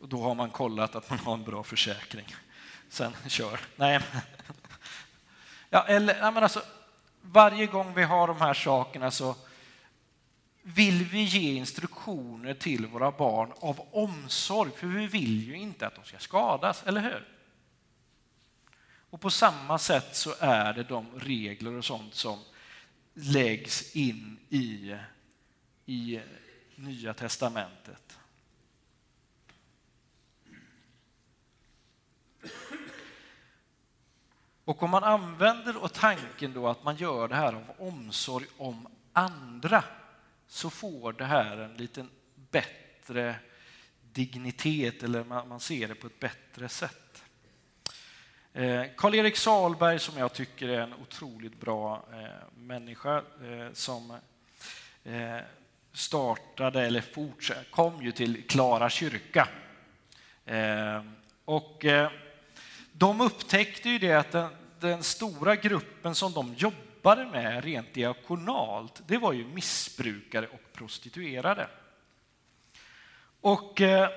Och 0.00 0.08
då 0.08 0.22
har 0.22 0.34
man 0.34 0.50
kollat 0.50 0.96
att 0.96 1.10
man 1.10 1.18
har 1.18 1.34
en 1.34 1.44
bra 1.44 1.62
försäkring 1.62 2.26
sen 2.94 3.12
kör. 3.26 3.60
Nej. 3.76 4.00
Ja, 5.70 5.84
eller, 5.86 6.20
nej, 6.20 6.32
men 6.32 6.42
alltså, 6.42 6.62
varje 7.22 7.66
gång 7.66 7.94
vi 7.94 8.02
har 8.02 8.28
de 8.28 8.40
här 8.40 8.54
sakerna 8.54 9.10
så 9.10 9.36
vill 10.62 11.04
vi 11.04 11.22
ge 11.22 11.54
instruktioner 11.54 12.54
till 12.54 12.86
våra 12.86 13.10
barn 13.10 13.52
av 13.60 13.88
omsorg, 13.90 14.70
för 14.76 14.86
vi 14.86 15.06
vill 15.06 15.48
ju 15.48 15.56
inte 15.56 15.86
att 15.86 15.94
de 15.94 16.04
ska 16.04 16.18
skadas, 16.18 16.82
eller 16.86 17.00
hur? 17.00 17.28
Och 19.10 19.20
på 19.20 19.30
samma 19.30 19.78
sätt 19.78 20.16
så 20.16 20.34
är 20.40 20.72
det 20.72 20.82
de 20.82 21.06
regler 21.18 21.72
och 21.72 21.84
sånt 21.84 22.14
som 22.14 22.38
läggs 23.14 23.96
in 23.96 24.38
i, 24.48 24.96
i 25.86 26.20
Nya 26.76 27.14
testamentet. 27.14 28.18
Och 34.64 34.82
om 34.82 34.90
man 34.90 35.04
använder 35.04 35.76
och 35.82 35.92
tanken 35.92 36.52
då 36.52 36.68
att 36.68 36.84
man 36.84 36.96
gör 36.96 37.28
det 37.28 37.34
här 37.34 37.52
av 37.52 37.64
omsorg 37.78 38.46
om 38.56 38.88
andra 39.12 39.84
så 40.48 40.70
får 40.70 41.12
det 41.12 41.24
här 41.24 41.56
en 41.56 41.74
liten 41.74 42.10
bättre 42.50 43.36
dignitet 44.12 45.02
eller 45.02 45.24
man, 45.24 45.60
ser 45.60 45.88
det 45.88 45.94
på 45.94 46.06
ett 46.06 46.20
bättre 46.20 46.68
sätt. 46.68 47.24
Eh, 48.52 48.84
Karl-Erik 48.96 49.36
Salberg 49.36 49.98
som 49.98 50.18
jag 50.18 50.32
tycker 50.32 50.68
är 50.68 50.80
en 50.80 50.94
otroligt 50.94 51.60
bra 51.60 52.04
eh, 52.12 52.58
människa 52.58 53.16
eh, 53.16 53.72
som 53.72 54.16
eh, 55.04 55.38
startade 55.92 56.86
eller 56.86 57.00
fortsatte, 57.00 57.64
kom 57.70 58.02
ju 58.02 58.12
till 58.12 58.48
Klara 58.48 58.90
kyrka. 58.90 59.48
Eh, 60.44 61.02
och 61.44 61.84
eh, 61.84 62.10
de 62.96 63.20
upptäckte 63.20 63.88
ju 63.88 63.98
det 63.98 64.12
att 64.12 64.32
den, 64.32 64.50
den 64.80 65.02
stora 65.02 65.56
gruppen 65.56 66.14
som 66.14 66.32
de 66.32 66.54
jobbade 66.54 67.26
med 67.26 67.64
rent 67.64 67.94
diakonalt, 67.94 69.02
det 69.06 69.18
var 69.18 69.32
ju 69.32 69.44
missbrukare 69.44 70.46
och 70.46 70.72
prostituerade. 70.72 71.68
Och 73.40 73.80
eh, 73.80 74.10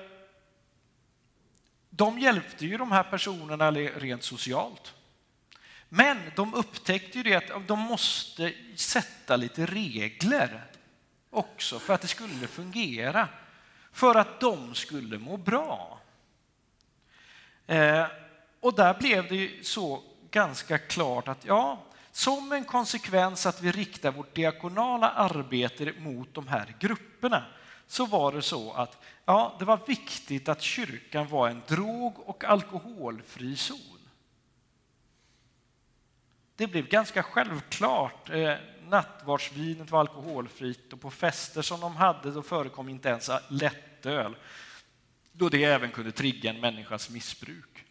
de 1.90 2.18
hjälpte 2.18 2.66
ju 2.66 2.76
de 2.76 2.92
här 2.92 3.02
personerna 3.02 3.70
rent 3.70 4.22
socialt. 4.22 4.94
Men 5.88 6.18
de 6.36 6.54
upptäckte 6.54 7.18
ju 7.18 7.24
det 7.24 7.34
att 7.52 7.68
de 7.68 7.78
måste 7.78 8.54
sätta 8.74 9.36
lite 9.36 9.66
regler 9.66 10.64
också 11.30 11.78
för 11.78 11.94
att 11.94 12.00
det 12.00 12.08
skulle 12.08 12.46
fungera. 12.46 13.28
För 13.92 14.14
att 14.14 14.40
de 14.40 14.74
skulle 14.74 15.18
må 15.18 15.36
bra. 15.36 16.00
Eh, 17.66 18.06
och 18.60 18.74
där 18.74 18.94
blev 18.94 19.28
det 19.28 19.66
så 19.66 20.02
ganska 20.30 20.78
klart 20.78 21.28
att 21.28 21.44
ja, 21.44 21.84
som 22.12 22.52
en 22.52 22.64
konsekvens 22.64 23.46
att 23.46 23.62
vi 23.62 23.72
riktar 23.72 24.12
vårt 24.12 24.34
diakonala 24.34 25.10
arbete 25.10 25.92
mot 25.98 26.34
de 26.34 26.48
här 26.48 26.74
grupperna 26.78 27.44
så 27.86 28.06
var 28.06 28.32
det 28.32 28.42
så 28.42 28.72
att 28.72 29.02
ja, 29.24 29.56
det 29.58 29.64
var 29.64 29.80
viktigt 29.86 30.48
att 30.48 30.62
kyrkan 30.62 31.28
var 31.28 31.48
en 31.48 31.62
drog 31.66 32.28
och 32.28 32.44
alkoholfri 32.44 33.56
zon. 33.56 33.98
Det 36.56 36.66
blev 36.66 36.88
ganska 36.88 37.22
självklart. 37.22 38.30
Eh, 38.30 38.54
nattvardsvinet 38.88 39.90
var 39.90 40.00
alkoholfritt 40.00 40.92
och 40.92 41.00
på 41.00 41.10
fester 41.10 41.62
som 41.62 41.80
de 41.80 41.96
hade 41.96 42.30
då 42.30 42.42
förekom 42.42 42.88
inte 42.88 43.08
ens 43.08 43.30
lättöl 43.48 44.36
då 45.32 45.48
det 45.48 45.64
även 45.64 45.90
kunde 45.90 46.12
trigga 46.12 46.50
en 46.50 46.60
människas 46.60 47.10
missbruk. 47.10 47.84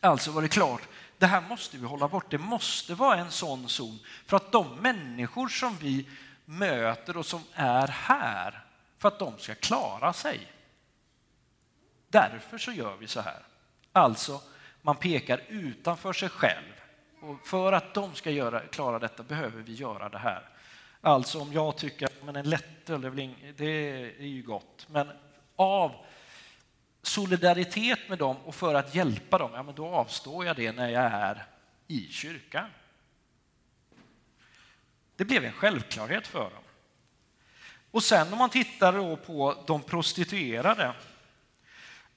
Alltså 0.00 0.30
var 0.30 0.42
det 0.42 0.48
klart, 0.48 0.88
det 1.18 1.26
här 1.26 1.40
måste 1.40 1.78
vi 1.78 1.86
hålla 1.86 2.08
bort. 2.08 2.30
Det 2.30 2.38
måste 2.38 2.94
vara 2.94 3.18
en 3.18 3.30
sån 3.30 3.68
zon 3.68 3.98
för 4.26 4.36
att 4.36 4.52
de 4.52 4.76
människor 4.76 5.48
som 5.48 5.76
vi 5.76 6.08
möter 6.44 7.16
och 7.16 7.26
som 7.26 7.42
är 7.54 7.88
här, 7.88 8.64
för 8.98 9.08
att 9.08 9.18
de 9.18 9.38
ska 9.38 9.54
klara 9.54 10.12
sig. 10.12 10.52
Därför 12.08 12.58
så 12.58 12.72
gör 12.72 12.96
vi 12.96 13.06
så 13.06 13.20
här. 13.20 13.42
Alltså, 13.92 14.40
man 14.82 14.96
pekar 14.96 15.42
utanför 15.48 16.12
sig 16.12 16.28
själv. 16.28 16.72
Och 17.20 17.46
för 17.46 17.72
att 17.72 17.94
de 17.94 18.14
ska 18.14 18.30
göra, 18.30 18.60
klara 18.60 18.98
detta 18.98 19.22
behöver 19.22 19.62
vi 19.62 19.74
göra 19.74 20.08
det 20.08 20.18
här. 20.18 20.48
Alltså 21.00 21.40
om 21.40 21.52
jag 21.52 21.76
tycker 21.76 22.06
att 22.06 22.36
en 22.36 22.50
lättöl, 22.50 23.00
det 23.56 23.66
är 24.18 24.26
ju 24.26 24.42
gott, 24.42 24.86
men 24.90 25.10
av 25.56 25.92
solidaritet 27.02 28.08
med 28.08 28.18
dem 28.18 28.36
och 28.36 28.54
för 28.54 28.74
att 28.74 28.94
hjälpa 28.94 29.38
dem, 29.38 29.50
ja, 29.54 29.62
men 29.62 29.74
då 29.74 29.86
avstår 29.86 30.44
jag 30.44 30.56
det 30.56 30.72
när 30.72 30.88
jag 30.88 31.04
är 31.04 31.46
i 31.86 32.08
kyrkan. 32.10 32.70
Det 35.16 35.24
blev 35.24 35.44
en 35.44 35.52
självklarhet 35.52 36.26
för 36.26 36.50
dem. 36.50 36.62
Och 37.90 38.02
sen 38.02 38.32
om 38.32 38.38
man 38.38 38.50
tittar 38.50 39.16
på 39.16 39.64
de 39.66 39.82
prostituerade. 39.82 40.94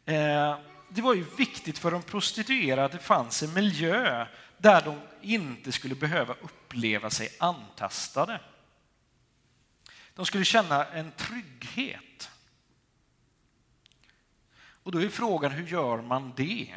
Eh, 0.05 0.57
det 0.89 1.01
var 1.01 1.13
ju 1.13 1.25
viktigt 1.37 1.79
för 1.79 1.91
de 1.91 2.01
prostituerade 2.01 2.85
att 2.85 2.91
det 2.91 2.99
fanns 2.99 3.43
en 3.43 3.53
miljö 3.53 4.25
där 4.57 4.81
de 4.81 4.99
inte 5.21 5.71
skulle 5.71 5.95
behöva 5.95 6.33
uppleva 6.33 7.09
sig 7.09 7.29
antastade. 7.39 8.39
De 10.15 10.25
skulle 10.25 10.45
känna 10.45 10.85
en 10.85 11.11
trygghet. 11.11 12.29
Och 14.83 14.91
då 14.91 15.01
är 15.01 15.09
frågan, 15.09 15.51
hur 15.51 15.67
gör 15.67 16.01
man 16.01 16.33
det? 16.35 16.75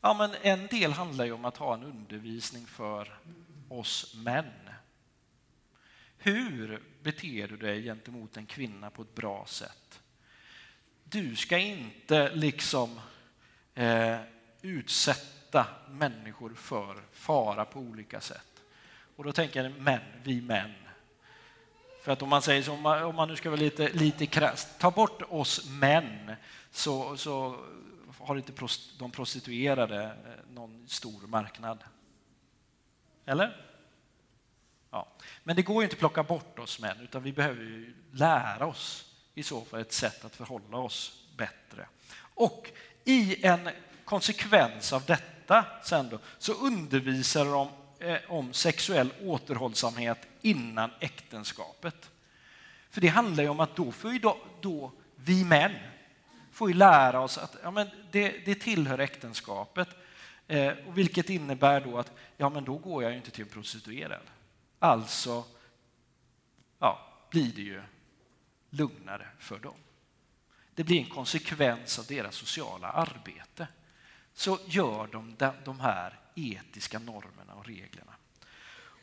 Ja, 0.00 0.14
men 0.14 0.30
en 0.42 0.66
del 0.66 0.92
handlar 0.92 1.24
ju 1.24 1.32
om 1.32 1.44
att 1.44 1.56
ha 1.56 1.74
en 1.74 1.82
undervisning 1.82 2.66
för 2.66 3.18
oss 3.68 4.14
män. 4.24 4.52
Hur 6.16 6.82
beter 7.02 7.48
du 7.48 7.56
dig 7.56 7.82
gentemot 7.82 8.36
en 8.36 8.46
kvinna 8.46 8.90
på 8.90 9.02
ett 9.02 9.14
bra 9.14 9.46
sätt? 9.46 10.00
Du 11.04 11.36
ska 11.36 11.58
inte 11.58 12.34
liksom 12.34 13.00
eh, 13.74 14.20
utsätta 14.62 15.66
människor 15.90 16.54
för 16.54 17.02
fara 17.12 17.64
på 17.64 17.80
olika 17.80 18.20
sätt. 18.20 18.62
Och 19.16 19.24
då 19.24 19.32
tänker 19.32 19.64
jag 19.64 19.80
män, 19.80 20.00
vi 20.22 20.40
män. 20.40 20.74
För 22.02 22.12
att 22.12 22.22
om 22.22 22.28
man 22.28 22.42
säger 22.42 22.62
så, 22.62 22.72
om 23.06 23.14
man 23.16 23.28
nu 23.28 23.36
ska 23.36 23.50
vara 23.50 23.60
lite, 23.60 23.88
lite 23.88 24.26
krasst, 24.26 24.68
ta 24.78 24.90
bort 24.90 25.22
oss 25.28 25.70
män 25.70 26.32
så, 26.70 27.16
så 27.16 27.56
har 28.18 28.36
inte 28.36 28.52
de 28.98 29.10
prostituerade 29.10 30.04
eh, 30.04 30.54
någon 30.54 30.88
stor 30.88 31.26
marknad. 31.26 31.84
Eller? 33.26 33.56
Ja. 34.90 35.08
Men 35.44 35.56
det 35.56 35.62
går 35.62 35.76
ju 35.76 35.82
inte 35.82 35.94
att 35.94 35.98
plocka 35.98 36.22
bort 36.22 36.58
oss 36.58 36.80
män, 36.80 37.00
utan 37.00 37.22
vi 37.22 37.32
behöver 37.32 37.62
ju 37.62 37.94
lära 38.12 38.66
oss 38.66 39.12
i 39.34 39.42
så 39.42 39.64
fall 39.64 39.80
ett 39.80 39.92
sätt 39.92 40.24
att 40.24 40.36
förhålla 40.36 40.76
oss 40.76 41.26
bättre. 41.36 41.86
Och 42.34 42.70
i 43.04 43.46
en 43.46 43.70
konsekvens 44.04 44.92
av 44.92 45.04
detta 45.04 45.66
sen 45.82 46.08
då, 46.08 46.18
så 46.38 46.52
undervisar 46.52 47.44
de 47.44 47.68
Eh, 48.02 48.18
om 48.28 48.52
sexuell 48.52 49.12
återhållsamhet 49.22 50.18
innan 50.40 50.90
äktenskapet. 51.00 52.10
För 52.90 53.00
det 53.00 53.08
handlar 53.08 53.42
ju 53.42 53.48
om 53.48 53.60
att 53.60 53.76
då 53.76 53.92
får 53.92 54.12
ju 54.12 54.18
då, 54.18 54.38
då 54.60 54.92
vi 55.16 55.44
män 55.44 55.72
får 56.52 56.70
ju 56.70 56.76
lära 56.76 57.20
oss 57.20 57.38
att 57.38 57.56
ja, 57.62 57.70
men 57.70 57.88
det, 58.10 58.44
det 58.44 58.54
tillhör 58.54 58.98
äktenskapet. 58.98 59.88
Eh, 60.46 60.72
vilket 60.88 61.30
innebär 61.30 61.80
då 61.80 61.98
att 61.98 62.12
ja, 62.36 62.48
men 62.48 62.64
då 62.64 62.78
går 62.78 63.02
jag 63.02 63.12
ju 63.12 63.16
inte 63.16 63.30
till 63.30 63.44
en 63.44 63.48
prostituerad. 63.48 64.26
Alltså 64.78 65.44
ja, 66.78 67.08
blir 67.30 67.52
det 67.52 67.62
ju 67.62 67.82
lugnare 68.70 69.26
för 69.38 69.58
dem. 69.58 69.76
Det 70.74 70.84
blir 70.84 71.00
en 71.00 71.10
konsekvens 71.10 71.98
av 71.98 72.04
deras 72.04 72.34
sociala 72.34 72.88
arbete. 72.88 73.68
Så 74.34 74.58
gör 74.66 75.06
de 75.06 75.36
de 75.64 75.80
här 75.80 76.21
etiska 76.34 76.98
normerna 76.98 77.54
och 77.54 77.66
reglerna. 77.66 78.12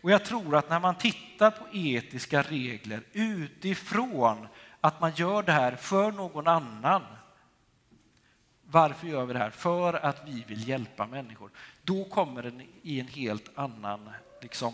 Och 0.02 0.12
jag 0.12 0.26
tror 0.26 0.56
att 0.56 0.70
när 0.70 0.80
man 0.80 0.96
tittar 0.96 1.52
på 1.52 1.66
etiska 1.74 2.42
regler 2.42 3.04
utifrån 3.14 4.48
att 4.82 5.02
man 5.02 5.12
gör 5.16 5.44
det 5.44 5.52
här 5.52 5.76
för 5.76 6.12
någon 6.12 6.48
annan 6.48 7.02
varför 8.72 9.08
gör 9.08 9.26
vi 9.26 9.34
det 9.34 9.40
här? 9.40 9.50
För 9.50 9.94
att 9.94 10.22
vi 10.26 10.44
vill 10.48 10.68
hjälpa 10.68 11.08
människor. 11.08 11.52
Då 11.84 12.06
kommer 12.06 12.44
den 12.44 12.62
i 12.82 13.00
en 13.00 13.08
helt 13.08 13.50
annan 13.56 14.10
liksom, 14.42 14.74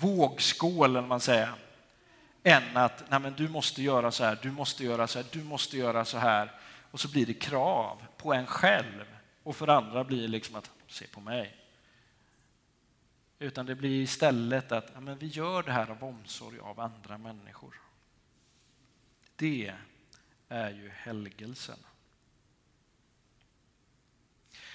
vågskål, 0.00 1.06
man 1.06 1.20
säger, 1.20 1.52
än 2.42 2.76
att 2.76 3.04
nej 3.08 3.20
men 3.20 3.34
du 3.34 3.48
måste 3.48 3.82
göra 3.82 4.10
så 4.10 4.24
här, 4.24 4.38
du 4.42 4.50
måste 4.50 4.84
göra 4.84 5.06
så 5.06 5.18
här, 5.18 5.26
du 5.32 5.42
måste 5.42 5.76
göra 5.76 6.04
så 6.04 6.18
här. 6.18 6.52
Och 6.90 7.00
så 7.00 7.08
blir 7.08 7.26
det 7.26 7.34
krav 7.34 8.02
på 8.16 8.34
en 8.34 8.46
själv 8.46 9.04
och 9.42 9.56
för 9.56 9.68
andra 9.68 10.04
blir 10.04 10.22
det 10.22 10.28
liksom 10.28 10.56
att 10.56 10.70
se 10.88 11.06
på 11.06 11.20
mig. 11.20 11.56
Utan 13.38 13.66
det 13.66 13.74
blir 13.74 14.02
istället 14.02 14.72
att 14.72 14.90
ja, 14.94 15.00
men 15.00 15.18
vi 15.18 15.26
gör 15.26 15.62
det 15.62 15.72
här 15.72 15.90
av 15.90 16.04
omsorg 16.04 16.58
av 16.58 16.80
andra 16.80 17.18
människor. 17.18 17.80
Det 19.36 19.72
är 20.48 20.70
ju 20.70 20.90
helgelsen. 20.94 21.78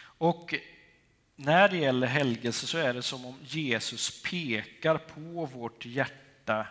Och 0.02 0.56
när 1.36 1.70
det 1.70 1.78
gäller 1.78 2.08
helgelse 2.08 2.68
så 2.68 2.78
är 2.78 2.94
det 2.94 3.02
som 3.02 3.26
om 3.26 3.40
Jesus 3.44 4.24
pekar 4.24 4.98
på 4.98 5.46
vårt 5.46 5.86
hjärta 5.86 6.68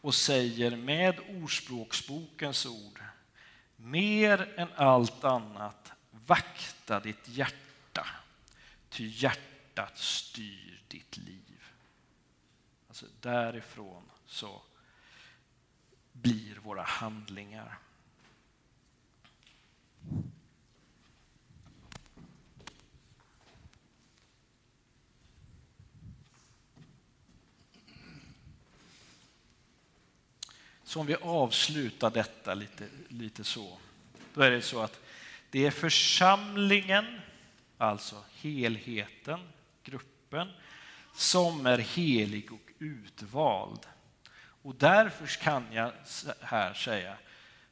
och 0.00 0.14
säger 0.14 0.76
med 0.76 1.20
Ordspråksbokens 1.28 2.66
ord 2.66 3.00
mer 3.76 4.54
än 4.56 4.68
allt 4.74 5.24
annat, 5.24 5.92
vakta 6.10 7.00
ditt 7.00 7.28
hjärta, 7.28 8.06
ty 8.90 9.06
hjärtat 9.06 9.98
styr 9.98 10.69
ditt 10.90 11.16
liv. 11.16 11.64
Alltså 12.88 13.06
därifrån 13.20 14.02
så 14.26 14.62
blir 16.12 16.56
våra 16.56 16.82
handlingar. 16.82 17.78
Så 30.84 31.00
om 31.00 31.06
vi 31.06 31.14
avslutar 31.14 32.10
detta 32.10 32.54
lite, 32.54 32.88
lite 33.08 33.44
så, 33.44 33.78
då 34.34 34.40
är 34.40 34.50
det 34.50 34.62
så 34.62 34.80
att 34.80 35.00
det 35.50 35.66
är 35.66 35.70
församlingen, 35.70 37.20
alltså 37.78 38.24
helheten, 38.34 39.40
gruppen, 39.82 40.48
som 41.14 41.66
är 41.66 41.78
helig 41.78 42.52
och 42.52 42.70
utvald. 42.78 43.86
Och 44.62 44.74
därför 44.74 45.26
kan 45.26 45.66
jag 45.72 45.92
här 46.40 46.74
säga, 46.74 47.16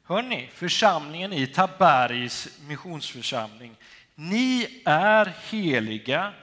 hörni, 0.03 0.49
församlingen 0.53 1.33
i 1.33 1.47
Tabergs 1.47 2.59
missionsförsamling, 2.67 3.75
ni 4.15 4.81
är 4.85 5.33
heliga 5.49 6.33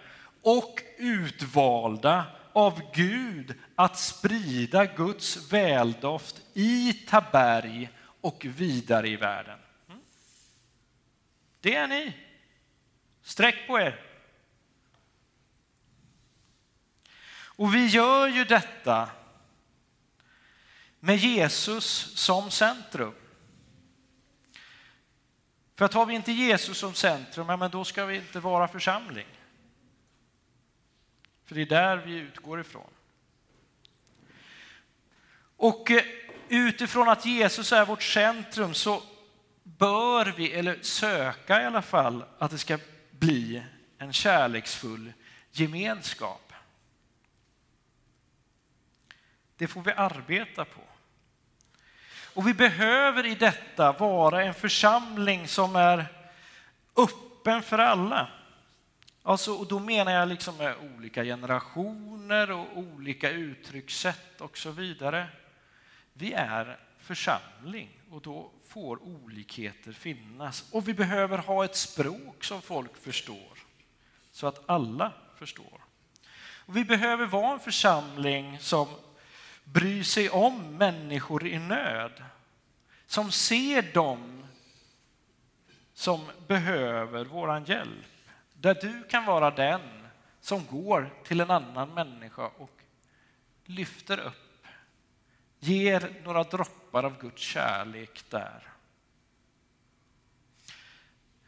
och 0.43 0.83
utvalda 0.99 2.25
av 2.53 2.81
Gud 2.95 3.55
att 3.75 3.99
sprida 3.99 4.87
Guds 4.87 5.53
väldoft 5.53 6.43
i 6.55 6.93
Taberg 6.93 7.89
och 8.21 8.47
vidare 8.49 9.09
i 9.09 9.17
världen. 9.17 9.59
Mm. 9.89 10.01
Det 11.61 11.75
är 11.75 11.89
ni. 11.89 12.13
Sträck 13.23 13.67
på 13.67 13.81
er. 13.81 14.06
Och 17.57 17.75
vi 17.75 17.87
gör 17.87 18.29
ju 18.29 18.45
detta 18.45 19.11
med 21.01 21.17
Jesus 21.17 21.85
som 22.15 22.51
centrum. 22.51 23.15
För 25.75 25.85
att 25.85 25.95
har 25.95 26.07
vi 26.07 26.15
inte 26.15 26.33
Jesus 26.33 26.79
som 26.79 26.95
centrum, 26.95 27.49
ja, 27.49 27.57
men 27.57 27.71
då 27.71 27.85
ska 27.85 28.05
vi 28.05 28.17
inte 28.17 28.41
vara 28.41 28.69
församling. 28.69 29.27
För 31.45 31.55
det 31.55 31.63
är 31.63 31.67
där 31.67 31.97
vi 31.97 32.15
utgår 32.15 32.61
ifrån. 32.61 32.91
Och 35.57 35.91
eh, 35.91 36.05
utifrån 36.49 37.09
att 37.09 37.27
Jesus 37.27 37.73
är 37.73 37.87
vårt 37.87 38.03
centrum 38.03 38.75
så 38.75 39.03
bör 39.63 40.35
vi, 40.37 40.53
eller 40.53 40.79
söka 40.83 41.63
i 41.63 41.65
alla 41.65 41.83
fall, 41.83 42.25
att 42.39 42.51
det 42.51 42.59
ska 42.59 42.79
bli 43.11 43.63
en 43.99 44.13
kärleksfull 44.13 45.13
gemenskap. 45.51 46.46
Det 49.57 49.67
får 49.67 49.83
vi 49.83 49.93
arbeta 49.93 50.65
på. 50.65 50.81
Och 52.35 52.49
vi 52.49 52.55
behöver 52.55 53.27
i 53.27 53.35
detta 53.35 53.93
vara 53.93 54.45
en 54.45 54.55
församling 54.55 55.49
som 55.49 55.77
är 55.77 56.07
öppen 56.97 57.63
för 57.63 57.79
alla. 57.79 58.29
Alltså, 59.23 59.53
och 59.55 59.67
då 59.67 59.79
menar 59.79 60.13
jag 60.13 60.29
liksom 60.29 60.57
med 60.57 60.75
olika 60.97 61.25
generationer 61.25 62.51
och 62.51 62.79
olika 62.79 63.31
uttryckssätt 63.31 64.41
och 64.41 64.59
så 64.59 64.71
vidare. 64.71 65.27
Vi 66.13 66.33
är 66.33 66.79
församling 66.99 67.89
och 68.11 68.21
då 68.23 68.51
får 68.69 69.03
olikheter 69.03 69.93
finnas. 69.93 70.73
Och 70.73 70.89
vi 70.89 70.95
behöver 70.95 71.39
ha 71.39 71.65
ett 71.65 71.77
språk 71.77 72.45
som 72.45 72.63
folk 72.63 72.97
förstår, 72.97 73.59
så 74.33 74.47
att 74.47 74.71
alla 74.71 75.13
förstår. 75.39 75.81
Och 76.67 76.77
vi 76.77 76.85
behöver 76.85 77.27
vara 77.27 77.53
en 77.53 77.61
församling 77.61 78.59
som 78.61 78.89
bryr 79.73 80.03
sig 80.03 80.31
om 80.31 80.77
människor 80.77 81.47
i 81.47 81.59
nöd, 81.59 82.25
som 83.07 83.33
ser 83.33 83.83
dem 83.83 84.47
som 85.93 86.31
behöver 86.47 87.25
våran 87.25 87.65
hjälp. 87.65 88.31
Där 88.53 88.75
du 88.75 89.03
kan 89.03 89.25
vara 89.25 89.51
den 89.51 89.81
som 90.41 90.67
går 90.67 91.11
till 91.25 91.41
en 91.41 91.51
annan 91.51 91.95
människa 91.95 92.47
och 92.47 92.83
lyfter 93.65 94.19
upp, 94.19 94.67
ger 95.59 96.23
några 96.25 96.43
droppar 96.43 97.05
av 97.05 97.21
Guds 97.21 97.43
kärlek 97.43 98.25
där. 98.31 98.63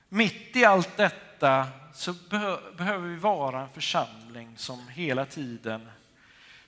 Mitt 0.09 0.57
i 0.57 0.65
allt 0.65 0.97
detta 0.97 1.69
så 1.95 2.13
behöver 2.77 3.09
vi 3.09 3.17
vara 3.17 3.61
en 3.61 3.73
församling 3.73 4.57
som 4.57 4.89
hela 4.89 5.25
tiden 5.25 5.91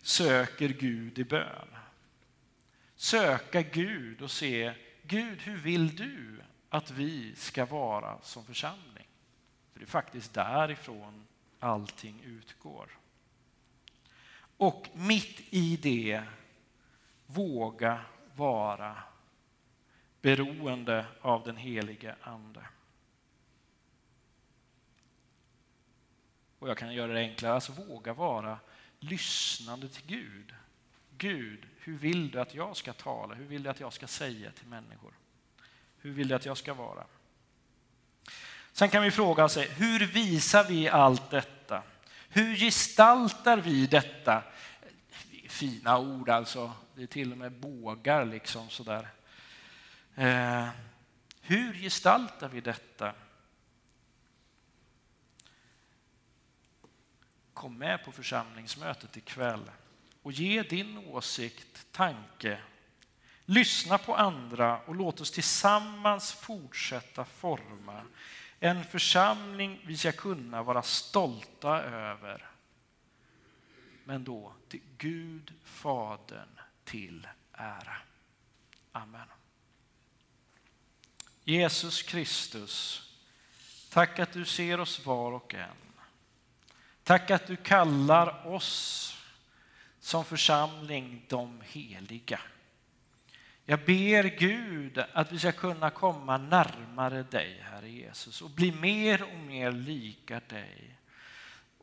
söker 0.02 0.68
Gud 0.68 1.18
i 1.18 1.24
bön. 1.24 1.68
Söka 2.96 3.62
Gud 3.62 4.22
och 4.22 4.30
se, 4.30 4.74
Gud 5.02 5.42
hur 5.42 5.56
vill 5.56 5.96
du 5.96 6.40
att 6.68 6.90
vi 6.90 7.34
ska 7.34 7.66
vara 7.66 8.20
som 8.22 8.44
församling? 8.44 9.08
För 9.72 9.80
det 9.80 9.84
är 9.84 9.86
faktiskt 9.86 10.34
därifrån 10.34 11.26
allting 11.58 12.22
utgår. 12.24 12.98
Och 14.56 14.88
mitt 14.94 15.40
i 15.50 15.76
det 15.76 16.22
våga 17.26 18.00
vara 18.34 19.02
beroende 20.22 21.06
av 21.20 21.44
den 21.44 21.56
helige 21.56 22.14
Ande. 22.20 22.66
Och 26.58 26.68
jag 26.68 26.78
kan 26.78 26.94
göra 26.94 27.12
det 27.12 27.20
enklare, 27.20 27.54
alltså 27.54 27.72
våga 27.72 28.12
vara 28.12 28.58
lyssnande 29.00 29.88
till 29.88 30.06
Gud. 30.06 30.54
Gud, 31.18 31.66
hur 31.78 31.98
vill 31.98 32.30
du 32.30 32.40
att 32.40 32.54
jag 32.54 32.76
ska 32.76 32.92
tala? 32.92 33.34
Hur 33.34 33.44
vill 33.44 33.62
du 33.62 33.70
att 33.70 33.80
jag 33.80 33.92
ska 33.92 34.06
säga 34.06 34.50
till 34.50 34.66
människor? 34.66 35.12
Hur 35.98 36.12
vill 36.12 36.28
du 36.28 36.34
att 36.34 36.46
jag 36.46 36.56
ska 36.56 36.74
vara? 36.74 37.04
Sen 38.72 38.88
kan 38.88 39.02
vi 39.02 39.10
fråga 39.10 39.44
oss, 39.44 39.56
hur 39.56 40.06
visar 40.06 40.64
vi 40.64 40.88
allt 40.88 41.30
detta? 41.30 41.82
Hur 42.28 42.56
gestaltar 42.56 43.56
vi 43.56 43.86
detta? 43.86 44.42
Fina 45.48 45.98
ord 45.98 46.28
alltså, 46.28 46.72
det 46.94 47.02
är 47.02 47.06
till 47.06 47.32
och 47.32 47.38
med 47.38 47.52
bågar 47.52 48.24
liksom 48.24 48.68
sådär. 48.68 49.08
Eh, 50.14 50.68
hur 51.40 51.74
gestaltar 51.74 52.48
vi 52.48 52.60
detta? 52.60 53.12
Kom 57.60 57.78
med 57.78 58.04
på 58.04 58.12
församlingsmötet 58.12 59.16
ikväll 59.16 59.70
och 60.22 60.32
ge 60.32 60.62
din 60.62 60.98
åsikt, 60.98 61.86
tanke. 61.92 62.58
Lyssna 63.44 63.98
på 63.98 64.16
andra 64.16 64.78
och 64.78 64.94
låt 64.94 65.20
oss 65.20 65.30
tillsammans 65.30 66.32
fortsätta 66.32 67.24
forma 67.24 68.02
en 68.60 68.84
församling 68.84 69.80
vi 69.86 69.96
ska 69.96 70.12
kunna 70.12 70.62
vara 70.62 70.82
stolta 70.82 71.82
över. 71.82 72.50
Men 74.04 74.24
då 74.24 74.52
till 74.68 74.82
Gud, 74.98 75.52
Fadern, 75.64 76.60
till 76.84 77.28
ära. 77.52 77.96
Amen. 78.92 79.28
Jesus 81.44 82.02
Kristus, 82.02 83.02
tack 83.90 84.18
att 84.18 84.32
du 84.32 84.44
ser 84.44 84.80
oss 84.80 85.06
var 85.06 85.32
och 85.32 85.54
en. 85.54 85.89
Tack 87.10 87.30
att 87.30 87.46
du 87.46 87.56
kallar 87.56 88.46
oss 88.46 89.16
som 90.00 90.24
församling 90.24 91.24
de 91.28 91.60
heliga. 91.64 92.40
Jag 93.64 93.84
ber 93.84 94.38
Gud 94.38 95.04
att 95.12 95.32
vi 95.32 95.38
ska 95.38 95.52
kunna 95.52 95.90
komma 95.90 96.38
närmare 96.38 97.22
dig, 97.22 97.60
Herre 97.60 97.88
Jesus, 97.90 98.42
och 98.42 98.50
bli 98.50 98.72
mer 98.72 99.22
och 99.22 99.38
mer 99.38 99.72
lika 99.72 100.40
dig. 100.40 100.96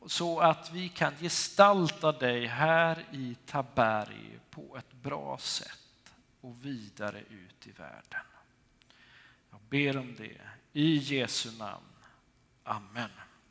Så 0.05 0.39
att 0.39 0.71
vi 0.71 0.89
kan 0.89 1.13
gestalta 1.19 2.11
dig 2.11 2.45
här 2.45 3.05
i 3.11 3.35
Taberg 3.45 4.39
på 4.49 4.77
ett 4.77 4.93
bra 4.93 5.37
sätt 5.37 6.13
och 6.41 6.65
vidare 6.65 7.19
ut 7.19 7.67
i 7.67 7.71
världen. 7.71 8.25
Jag 9.51 9.59
ber 9.69 9.97
om 9.97 10.15
det 10.15 10.41
i 10.73 10.95
Jesu 10.95 11.57
namn. 11.57 11.85
Amen. 12.63 13.09